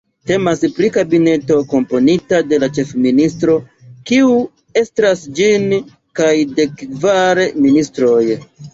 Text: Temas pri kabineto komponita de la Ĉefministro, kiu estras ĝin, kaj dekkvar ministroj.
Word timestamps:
Temas 0.29 0.61
pri 0.77 0.87
kabineto 0.95 1.57
komponita 1.73 2.39
de 2.53 2.59
la 2.65 2.71
Ĉefministro, 2.79 3.59
kiu 4.11 4.35
estras 4.85 5.25
ĝin, 5.41 5.71
kaj 6.23 6.35
dekkvar 6.61 7.47
ministroj. 7.65 8.21